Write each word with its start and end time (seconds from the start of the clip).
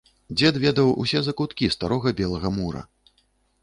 Дзед 0.37 0.55
ведаў 0.63 0.89
усе 1.03 1.23
закуткі 1.29 1.71
строгага 1.79 2.17
белага 2.25 2.57
мура. 2.61 2.81